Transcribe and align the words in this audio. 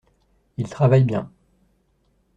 Il 0.57 0.67
travaille 0.67 1.03
bien. 1.03 1.29